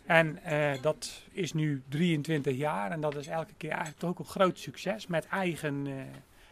[0.06, 4.18] En eh, dat is nu 23 jaar en dat is elke keer eigenlijk toch ook
[4.18, 5.92] een groot succes met eigen, eh,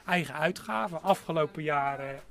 [0.06, 1.02] eigen uitgaven.
[1.02, 2.22] Afgelopen jaar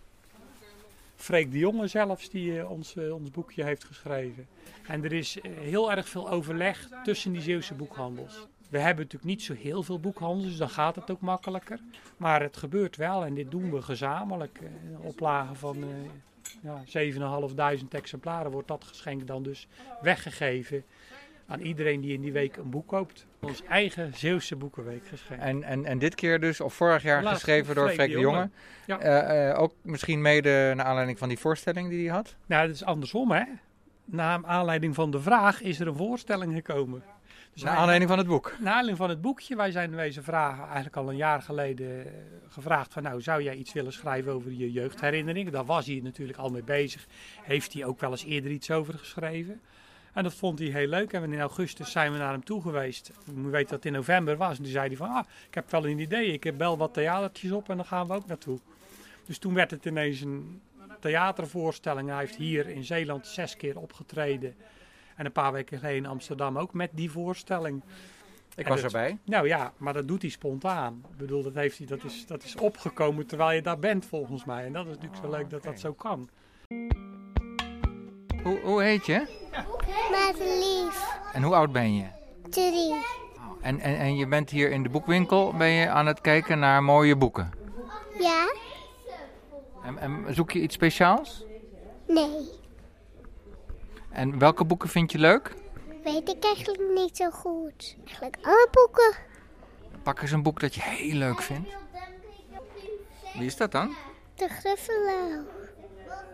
[1.25, 4.47] Freek de Jonge zelfs die eh, ons, eh, ons boekje heeft geschreven.
[4.87, 8.47] En er is eh, heel erg veel overleg tussen die Zeeuwse boekhandels.
[8.69, 11.79] We hebben natuurlijk niet zo heel veel boekhandels, dus dan gaat het ook makkelijker.
[12.17, 14.59] Maar het gebeurt wel en dit doen we gezamenlijk.
[14.61, 15.85] Een oplage van
[16.61, 16.83] ja,
[17.79, 19.67] 7.500 exemplaren wordt dat geschenk dan dus
[20.01, 20.83] weggegeven
[21.47, 23.25] aan iedereen die in die week een boek koopt.
[23.39, 25.41] Ons eigen Zeeuwse boekenweek geschenk.
[25.41, 28.37] En, en, en dit keer dus, of vorig jaar geschreven door Freek de Jonge.
[28.37, 28.49] Jonge.
[28.85, 28.99] Ja.
[28.99, 32.35] Eh, eh, ook misschien mede naar aanleiding van die voorstelling die hij had.
[32.45, 33.43] Nou, dat is andersom, hè?
[34.05, 37.03] Na aanleiding van de vraag is er een voorstelling gekomen.
[37.53, 38.55] Dus Naar aanleiding van het boek?
[38.59, 39.55] Naar aanleiding van het boekje.
[39.55, 42.11] Wij zijn wezen vragen, eigenlijk al een jaar geleden eh,
[42.47, 45.51] gevraagd van nou, zou jij iets willen schrijven over je jeugdherinneringen?
[45.51, 47.05] Daar was hij natuurlijk al mee bezig.
[47.41, 49.61] Heeft hij ook wel eens eerder iets over geschreven.
[50.15, 51.13] En dat vond hij heel leuk.
[51.13, 53.11] En in augustus zijn we naar hem toe geweest.
[53.35, 54.57] Je weet dat het in november was.
[54.57, 56.31] En toen zei hij van, ah, ik heb wel een idee.
[56.31, 58.59] Ik heb bel wat theatertjes op en dan gaan we ook naartoe.
[59.25, 60.61] Dus toen werd het ineens een
[60.99, 62.09] theatervoorstelling.
[62.09, 64.55] Hij heeft hier in Zeeland zes keer opgetreden.
[65.15, 67.83] En een paar weken geleden in Amsterdam ook met die voorstelling.
[68.55, 69.17] Ik En was dat- erbij.
[69.23, 71.03] Nou ja, maar dat doet hij spontaan.
[71.11, 74.45] Ik bedoel, dat, heeft hij, dat, is, dat is opgekomen terwijl je daar bent volgens
[74.45, 74.65] mij.
[74.65, 76.29] En dat is natuurlijk zo leuk dat dat zo kan.
[78.45, 79.27] Hoe, hoe heet je?
[80.11, 81.19] Madelief.
[81.33, 82.05] En hoe oud ben je?
[82.49, 83.05] Drie.
[83.61, 86.83] En, en, en je bent hier in de boekwinkel, ben je aan het kijken naar
[86.83, 87.51] mooie boeken.
[88.19, 88.53] Ja?
[89.83, 91.45] En, en zoek je iets speciaals?
[92.07, 92.49] Nee.
[94.09, 95.53] En welke boeken vind je leuk?
[96.03, 97.95] Weet ik eigenlijk niet zo goed.
[98.05, 99.15] Eigenlijk alle boeken.
[100.03, 101.69] Pak eens een boek dat je heel leuk vindt.
[103.33, 103.95] Wie is dat dan?
[104.35, 105.43] De Gruffalo.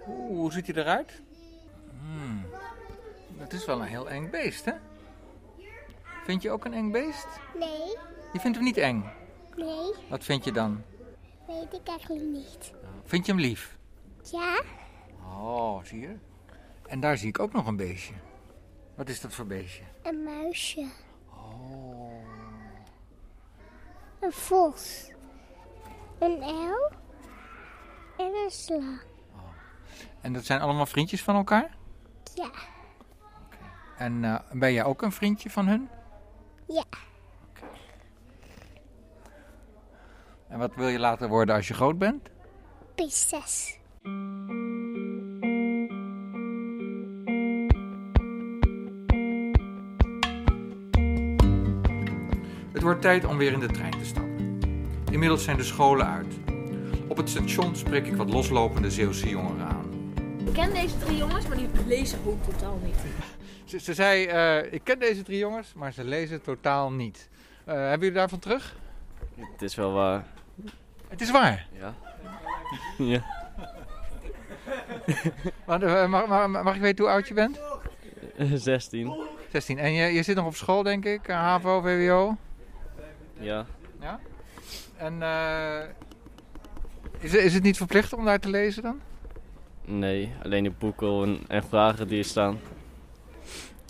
[0.08, 1.22] Oeh, hoe ziet hij eruit?
[2.12, 2.46] Hmm,
[3.38, 4.74] Dat is wel een heel eng beest, hè?
[6.26, 7.28] Vind je ook een eng beest?
[7.60, 7.98] Nee.
[8.34, 9.04] Je vindt hem niet eng.
[9.56, 9.94] Nee.
[10.10, 10.84] Wat vind je dan?
[11.48, 12.74] Weet ik eigenlijk niet.
[13.06, 13.78] Vind je hem lief?
[14.32, 14.62] Ja?
[15.26, 16.16] Oh, zie je?
[16.88, 18.14] En daar zie ik ook nog een beestje.
[18.96, 19.84] Wat is dat voor beestje?
[20.04, 20.86] Een muisje.
[21.30, 22.24] Oh.
[24.20, 25.12] Een vos.
[26.20, 26.92] Een el.
[28.18, 29.02] En een slang.
[30.22, 31.80] En dat zijn allemaal vriendjes van elkaar?
[32.36, 32.52] Ja.
[33.98, 35.90] En eh, ben jij ook een vriendje van hun?
[36.68, 36.84] Ja.
[40.48, 42.30] En wat wil je later worden als je groot bent?
[42.96, 43.80] Prinses.
[52.72, 54.60] Het wordt tijd om weer in de trein te stappen.
[55.12, 56.34] Inmiddels zijn de scholen uit.
[57.08, 59.71] Op het station spreek ik wat loslopende Zeeuwse jongeren aan.
[60.46, 62.96] Ik ken deze drie jongens, maar die lezen ook totaal niet.
[63.66, 67.30] Ze, ze zei, eh, ik ken deze drie jongens, maar ze lezen totaal niet.
[67.66, 68.76] Eh, hebben jullie daarvan terug?
[69.36, 70.26] Het is wel waar.
[71.08, 71.68] Het is waar.
[71.72, 71.94] Ja.
[73.14, 73.24] ja.
[75.66, 77.60] Maar, eh, mag, mag, mag ik weten hoe oud je bent?
[78.54, 79.14] 16.
[79.52, 79.78] 16.
[79.78, 81.28] En je, je zit nog op school, denk ik?
[81.28, 82.38] HAVO, VWO?
[83.40, 83.66] Ja.
[84.00, 84.20] Ja?
[84.98, 85.82] En eh,
[87.20, 89.00] is, is het niet verplicht om daar te lezen dan?
[89.92, 92.60] Nee, alleen de boeken en, en vragen die er staan.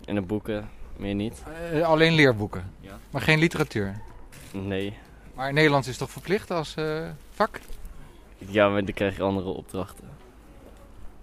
[0.04, 1.42] En de boeken, meer niet.
[1.72, 2.72] Eh, alleen leerboeken?
[2.80, 2.98] Ja.
[3.10, 4.00] Maar geen literatuur?
[4.52, 4.98] Nee.
[5.34, 7.60] Maar Nederlands is toch verplicht als eh, vak?
[8.38, 10.08] Ja, maar dan krijg je andere opdrachten.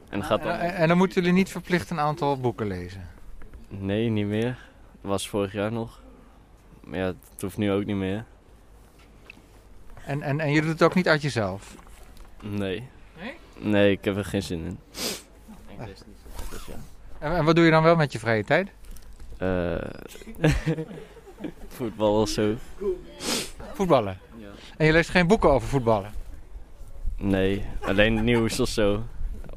[0.10, 0.52] En dat gaat dan...
[0.52, 3.08] En, en dan moeten jullie niet verplicht een aantal boeken lezen?
[3.68, 4.58] Nee, niet meer.
[5.02, 6.02] Dat was vorig jaar nog.
[6.84, 8.26] Maar ja, het hoeft nu ook niet meer.
[10.06, 11.76] En, en, en je doet het ook niet uit jezelf?
[12.42, 12.88] Nee.
[13.60, 13.92] Nee?
[13.92, 14.80] Ik heb er geen zin in.
[16.50, 16.74] Dus ja.
[17.20, 18.70] En, en wat doe je dan wel met je vrije tijd?
[19.38, 19.78] Eh,
[21.68, 22.56] voetbal of zo.
[23.74, 24.18] Voetballen?
[24.38, 24.48] Ja.
[24.78, 26.12] En je leest geen boeken over voetballen?
[27.18, 29.04] Nee, alleen nieuws of zo.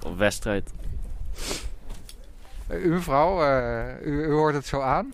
[0.06, 0.72] Of wedstrijd.
[2.66, 5.12] Eh, U mevrouw, eh, u, u hoort het zo aan.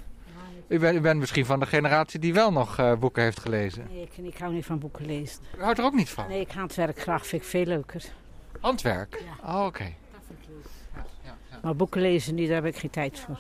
[0.68, 3.86] U, bent u bent misschien van de generatie die wel nog eh, boeken heeft gelezen.
[3.90, 5.40] Nee, ik, ik hou niet van boeken lezen.
[5.58, 6.28] U houdt er ook niet van?
[6.28, 8.04] Nee, ik handwerk graag, vind ik veel leuker.
[8.60, 9.22] Handwerk?
[9.44, 9.92] Oh, oké.
[11.62, 13.38] Maar boeken lezen niet, daar heb ik geen tijd voor.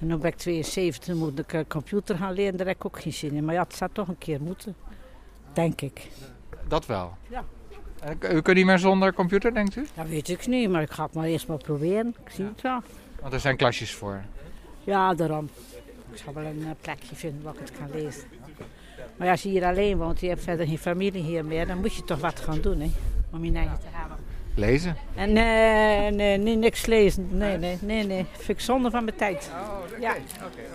[0.00, 3.00] En nu ben ik 72, moet ik eh, computer gaan leren, daar heb ik ook
[3.00, 3.44] geen zin in.
[3.44, 4.76] Maar ja, het zou toch een keer moeten,
[5.52, 6.08] denk ik.
[6.68, 7.16] Dat wel?
[7.28, 7.44] Ja.
[8.00, 9.86] En k- u kunt niet meer zonder computer, denkt u?
[9.94, 12.14] Dat weet ik niet, maar ik ga het maar eerst maar proberen.
[12.24, 12.80] Ik zie het wel.
[13.20, 14.22] Want er zijn klasjes voor.
[14.84, 15.48] Ja, daarom.
[16.12, 18.22] Ik zal wel een eh, plekje vinden waar ik het kan lezen.
[19.16, 21.78] Maar ja, als je hier alleen woont, je hebt verder geen familie hier meer, dan
[21.80, 22.90] moet je toch wat gaan doen, hè?
[23.32, 24.03] Om je eigen te halen.
[24.56, 24.96] Lezen?
[25.14, 27.28] En nee, nee, nee, niks lezen.
[27.30, 28.26] Nee, nee, nee, nee.
[28.32, 29.50] Vind ik zonde van mijn tijd.
[30.00, 30.14] ja,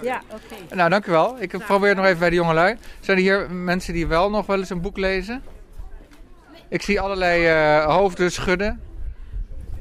[0.02, 0.76] ja, oké.
[0.76, 1.42] Nou, dank u wel.
[1.42, 2.78] Ik probeer het nog even bij de jongelui.
[3.00, 5.44] Zijn er hier mensen die wel nog wel eens een boek lezen?
[6.68, 8.82] Ik zie allerlei eh, hoofden schudden.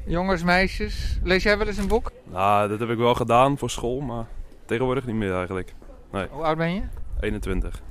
[0.05, 1.19] Jongens, meisjes.
[1.23, 2.11] Lees jij wel eens een boek?
[2.23, 4.25] Nou, dat heb ik wel gedaan voor school, maar
[4.65, 5.73] tegenwoordig niet meer eigenlijk.
[6.11, 6.27] Nee.
[6.31, 6.81] Hoe oud ben je?
[7.19, 7.81] 21.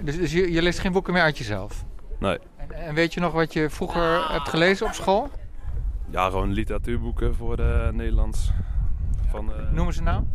[0.00, 1.84] Dus, dus je, je leest geen boeken meer uit jezelf?
[2.18, 2.38] Nee.
[2.56, 5.30] En, en weet je nog wat je vroeger hebt gelezen op school?
[6.10, 8.52] Ja, gewoon literatuurboeken voor eh, Nederlands.
[9.28, 10.28] Van, eh, Noem eens een naam.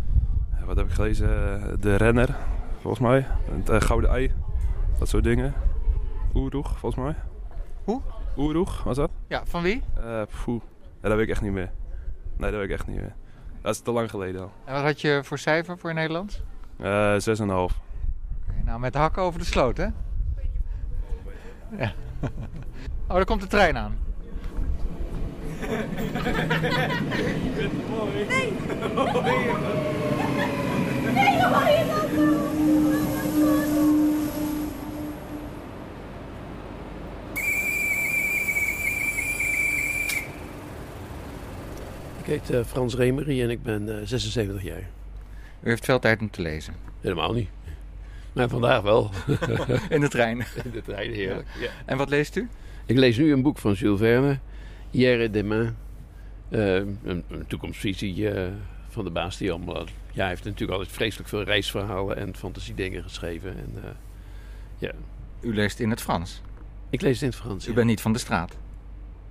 [0.65, 1.29] Wat heb ik gelezen?
[1.61, 2.35] Eh, De Renner,
[2.79, 3.27] volgens mij.
[3.63, 4.31] Het Gouden Ei.
[4.99, 5.53] Dat soort dingen.
[6.33, 7.15] Oeroeg, volgens mij.
[7.83, 8.01] Hoe?
[8.37, 9.11] Oeroeg, was dat?
[9.27, 9.83] Ja, van wie?
[10.43, 10.61] Poeh.
[11.01, 11.71] Ja, dat weet ik echt niet meer.
[12.37, 13.13] Nee, dat weet ik echt niet meer.
[13.61, 14.51] Dat is te lang geleden al.
[14.65, 16.41] En wat had je voor cijfer voor Nederlands?
[17.17, 17.79] Zes en een half.
[18.49, 19.87] Oké, nou, met hakken over de sloot, hè?
[21.77, 21.91] Ja.
[23.07, 23.97] Oh, daar komt de trein aan.
[28.27, 28.53] Nee!
[31.13, 33.45] Nee, hoor je dat nou?
[42.25, 44.89] Ik heet eh, Frans Remery en ik ben eh, 76 jaar.
[45.59, 46.73] U heeft veel tijd om te lezen.
[47.01, 47.49] Helemaal niet.
[48.33, 49.11] Maar vandaag wel.
[49.89, 50.37] In de trein.
[50.63, 51.47] In de trein, heerlijk.
[51.59, 51.69] Ja.
[51.85, 52.49] En wat leest u?
[52.85, 54.39] Ik lees nu een boek van Jules Verne,
[54.95, 55.75] Hier et Demain.
[56.49, 58.51] Een, een toekomstvisie eh,
[58.87, 59.85] van de baas die allemaal...
[60.11, 63.49] Ja, hij heeft natuurlijk altijd vreselijk veel reisverhalen en fantasiedingen geschreven.
[63.57, 63.89] En, eh,
[64.77, 64.91] ja.
[65.41, 66.41] U leest in het Frans?
[66.89, 67.75] Ik lees het in het Frans, U ja.
[67.75, 68.51] bent niet van de straat?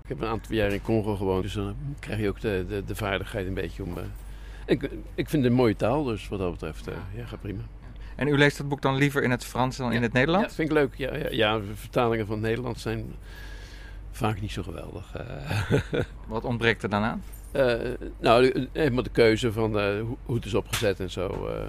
[0.02, 2.84] Ik heb een aantal jaar in Congo gewoond, dus dan krijg je ook de, de,
[2.84, 3.98] de vaardigheid een beetje om...
[3.98, 4.04] eh,
[4.66, 4.82] ik,
[5.14, 7.62] ik vind het een mooie taal, dus wat dat betreft, ja, gaat prima.
[8.16, 10.48] En u leest het boek dan liever in het Frans dan in het Nederlands?
[10.48, 10.94] Ja, vind ik leuk.
[10.94, 13.14] Ja, ja, ja, de vertalingen van het Nederlands zijn
[14.16, 15.14] vaak niet zo geweldig.
[15.14, 16.00] eh.
[16.26, 17.22] Wat ontbreekt er dan aan?
[17.52, 17.74] Eh,
[18.20, 21.46] nou, helemaal de keuze van eh, hoe, hoe het is opgezet en zo.
[21.46, 21.62] eh.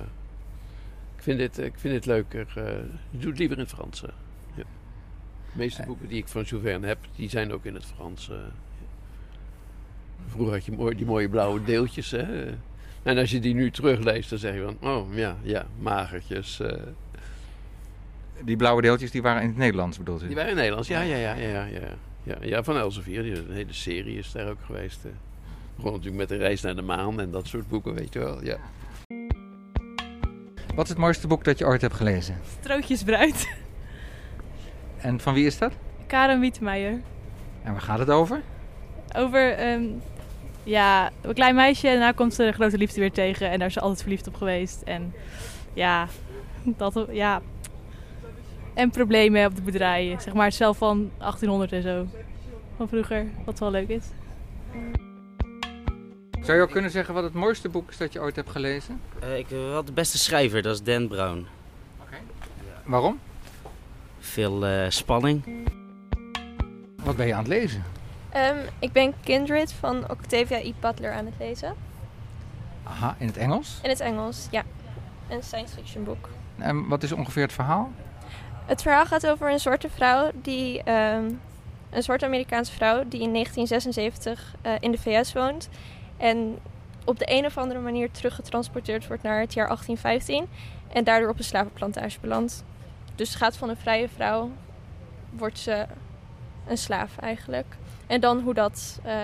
[1.16, 2.48] ik, vind dit, ik vind dit leuker.
[2.56, 2.78] eh,
[3.12, 4.04] ik doe het liever in het Frans.
[4.04, 4.10] eh.
[4.54, 4.64] ja.
[5.52, 8.30] De meeste boeken die ik van Verne heb, die zijn ook in het Frans.
[8.30, 8.36] eh.
[10.28, 12.12] Vroeger had je mooi, die mooie blauwe deeltjes.
[12.12, 12.54] Hè?
[13.04, 16.60] En als je die nu terugleest, dan zeg je van, oh ja, ja, magertjes.
[16.60, 16.82] eh.
[18.44, 20.28] Die blauwe deeltjes die waren in het Nederlands bedoelt u?
[20.28, 21.80] Die waren in Nederlands, ja, ja, ja, ja, ja,
[22.26, 22.36] ja.
[22.42, 25.06] ja, van Elsevier, die, een hele serie is daar ook geweest.
[25.06, 25.12] eh.
[25.76, 28.44] Begon natuurlijk met de reis naar de maan en dat soort boeken, weet je wel.
[28.44, 28.58] Ja.
[30.76, 32.40] Wat is het mooiste boek dat je ooit hebt gelezen?
[32.62, 33.48] Strootjesbruid.
[34.98, 35.72] En van wie is dat?
[36.08, 37.02] Karen Wietemeijer.
[37.64, 38.42] En waar gaat het over?
[39.16, 39.84] Over ehm,
[40.64, 43.50] ja, een klein meisje en daarna komt ze de grote liefde weer tegen.
[43.52, 44.82] En daar is ze altijd verliefd op geweest.
[44.82, 45.14] En
[45.74, 46.08] ja,
[46.64, 47.42] dat, ja.
[48.76, 50.16] En problemen op de boerderij.
[50.20, 52.08] Zeg maar zelf van 1800 en zo.
[52.78, 54.04] Van vroeger, wat wel leuk is.
[56.42, 59.02] Zou je ook kunnen zeggen wat het mooiste boek is dat je ooit hebt gelezen?
[59.20, 61.48] Eh, ik wil wel de beste schrijver, dat is Dan Brown.
[62.84, 63.20] Waarom?
[64.20, 65.44] Veel eh, spanning.
[67.04, 67.84] Wat ben je aan het lezen?
[68.30, 70.74] Ehm, ik ben Kindred van Octavia E.
[70.80, 71.76] Butler aan het lezen.
[72.84, 73.80] Aha, in het Engels.
[73.84, 74.64] In het Engels, ja.
[75.30, 76.30] Een science fiction boek.
[76.58, 77.92] En wat is ongeveer het verhaal?
[78.66, 80.84] Het verhaal gaat over een zwarte vrouw die...
[80.84, 81.32] ehm,
[81.96, 85.70] een zwarte Amerikaanse vrouw die in 1976 eh, in de VS woont.
[86.18, 86.58] En
[87.06, 90.48] op de een of andere manier teruggetransporteerd wordt naar het jaar 1815.
[90.88, 92.64] En daardoor op een slavenplantage belandt.
[93.16, 94.52] Dus het gaat van een vrije vrouw,
[95.30, 95.86] wordt ze
[96.68, 97.76] een slaaf eigenlijk.
[98.08, 99.16] En dan hoe dat, eh,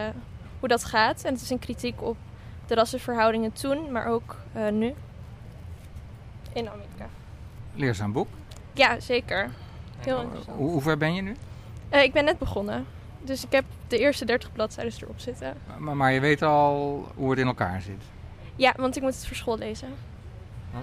[0.60, 1.24] hoe dat gaat.
[1.24, 2.18] En het is een kritiek op
[2.68, 4.94] de rassenverhoudingen toen, maar ook eh, nu.
[6.54, 7.10] In Amerika.
[7.76, 8.28] Leerzaam boek.
[8.74, 9.50] Ja, zeker.
[10.00, 10.58] Heel interessant.
[10.58, 11.36] Hoe, hoe ver ben je nu?
[11.90, 12.86] Eh, ik ben net begonnen.
[13.24, 15.54] Dus ik heb de eerste 30 bladzijden erop zitten.
[15.78, 18.02] Maar, maar je weet al hoe het in elkaar zit.
[18.56, 19.88] Ja, want ik moet het voor school lezen.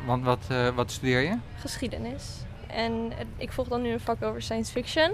[0.07, 1.37] Want- wat, eh, wat studeer je?
[1.59, 2.37] Geschiedenis.
[2.66, 5.12] En eh, ik volg dan nu een vak over science fiction.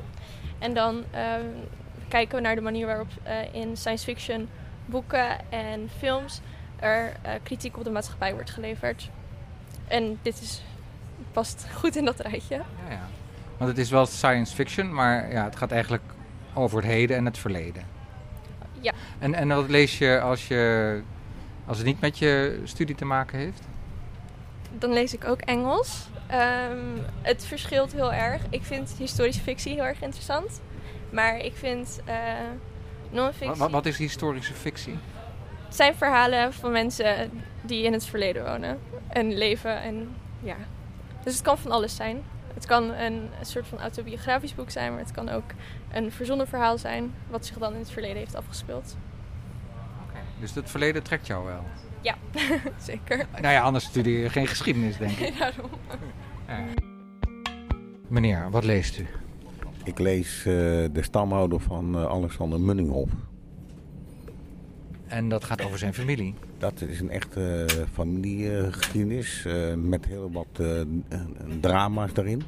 [0.58, 1.22] En dan eh,
[2.08, 3.08] kijken we naar de manier waarop
[3.52, 4.48] in science fiction
[4.86, 6.40] boeken en films
[6.76, 9.10] er kritiek op de maatschappij wordt geleverd.
[9.88, 10.62] En dit is,
[11.32, 12.54] past goed in dat rijtje.
[12.54, 13.08] Ja, ja.
[13.56, 16.02] Want het is wel science fiction, maar ja, het gaat eigenlijk
[16.54, 17.82] over het heden en het verleden.
[18.80, 18.92] Ja.
[19.18, 21.02] En, en wat lees je als, je
[21.66, 23.62] als het niet met je studie te maken heeft?
[24.78, 26.08] Dan lees ik ook Engels.
[26.26, 26.78] Ehm,
[27.22, 28.42] het verschilt heel erg.
[28.50, 30.60] Ik vind historische fictie heel erg interessant.
[31.10, 32.14] Maar ik vind eh
[33.14, 33.48] non-fictie...
[33.48, 34.98] Wat, wat, wat is historische fictie?
[35.64, 37.30] Het zijn verhalen van mensen
[37.62, 39.82] die in het verleden wonen en leven.
[39.82, 40.56] En, ja.
[41.24, 42.22] Dus het kan van alles zijn.
[42.54, 45.50] Het kan een, soort van autobiografisch boek zijn, maar het kan ook
[45.92, 48.96] een verzonnen verhaal zijn, wat zich dan in het verleden heeft afgespeeld.
[50.40, 51.64] Dus het verleden trekt jou wel.
[52.00, 52.14] Ja,
[52.90, 53.26] zeker.
[53.40, 55.38] Nou ja, anders studeer je geen geschiedenis, denk ik.
[55.38, 55.70] Daarom.
[58.08, 59.06] Meneer, wat leest u?
[59.84, 60.44] Ik lees eh,
[60.92, 63.12] De stamhouder van eh, Alexander Munninghoff.
[65.06, 66.34] En dat gaat over zijn familie?
[66.64, 70.80] Dat is een echte eh, familiegeschiedenis eh, met heel wat eh,
[71.60, 72.42] drama's daarin.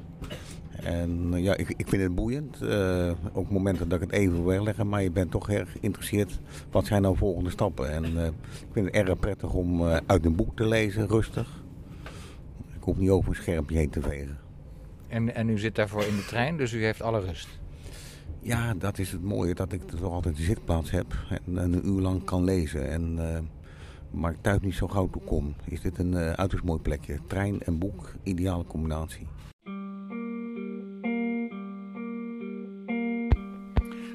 [0.83, 2.63] En ja, ik, ik vind het boeiend.
[2.63, 4.89] eh, ook momenten dat ik het even wil wegleggen.
[4.89, 6.41] Maar je bent toch erg geïnteresseerd.
[6.71, 7.91] Wat zijn nou volgende stappen?
[7.93, 8.33] En ik
[8.73, 11.63] vind het erg prettig om uit een boek te lezen, rustig.
[12.77, 14.39] Ik hoef niet over een schermpje heen te vegen.
[15.09, 17.49] En, en u zit daarvoor in de trein, dus u heeft alle rust.
[18.41, 22.01] Ja, dat is het mooie, dat ik toch altijd een zitplaats heb en een uur
[22.01, 22.91] lang kan lezen.
[22.91, 23.19] En
[24.11, 27.19] maar ik thuis niet zo gauw toe kom, is dit een uh, uiterst mooi plekje.
[27.27, 29.27] Trein en boek, ideale combinatie.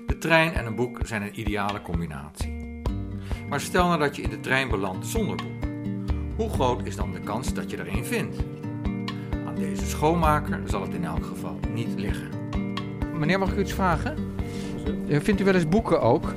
[0.08, 2.82] De trein en een boek zijn een ideale combinatie.
[3.50, 5.70] Maar stel nou dat je in de trein belandt zonder boek.
[6.36, 8.38] Hoe groot is dan de kans dat je er een vindt?
[9.46, 12.30] Aan deze schoonmaker zal het in elk geval niet liggen.
[13.14, 14.18] Meneer, mag ik u iets vragen?
[15.08, 16.34] Vindt u wel eens boeken ook?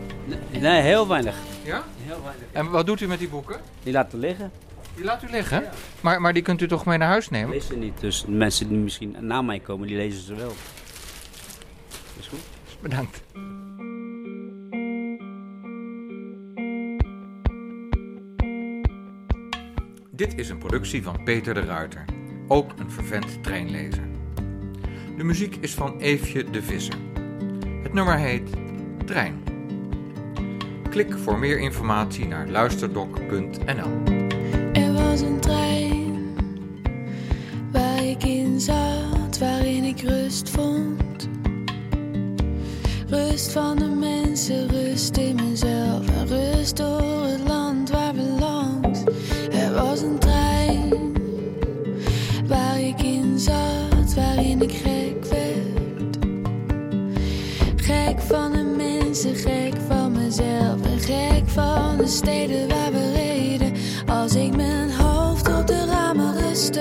[0.60, 1.36] Nee, heel weinig.
[1.62, 1.82] Ja?
[2.02, 2.44] Heel weinig.
[2.52, 3.60] En wat doet u met die boeken?
[3.82, 4.50] Die laten liggen.
[4.94, 5.64] Die laat u liggen?
[6.00, 7.50] Maar, maar die kunt u toch mee naar huis nemen?
[7.50, 8.00] Lees ze niet.
[8.00, 10.52] Dus mensen die misschien na mij komen, die lezen ze wel.
[12.18, 12.38] Is goed.
[12.80, 13.22] Bedankt.
[20.10, 22.04] Dit is een productie van Peter de Ruiter,
[22.48, 24.08] ook een vervent treinlezer.
[25.16, 26.98] De muziek is van Eefje de Visser.
[27.82, 28.50] Het nummer heet
[29.04, 29.53] Trein.
[30.94, 34.14] Klik voor meer informatie naar luisterdoc.nl.
[34.72, 36.34] Er was een trein
[37.72, 41.28] waar ik in zat, waarin ik rust vond.
[43.08, 45.73] Rust van de mensen, rust in mezelf
[61.96, 63.72] de steden waar we reden.
[64.06, 66.80] Als ik mijn hoofd op de ramen rustte.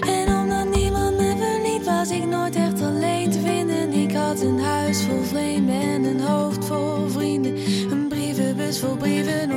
[0.00, 3.92] En omdat niemand me verliet, was ik nooit echt alleen te vinden.
[3.92, 7.54] Ik had een huis vol vreemden en een hoofd vol vrienden.
[7.90, 9.47] Een brievenbus vol brieven